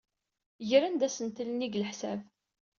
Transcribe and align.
Gren-d 0.69 1.01
asentel-nni 1.07 1.67
deg 1.67 1.77
leḥsab. 1.79 2.19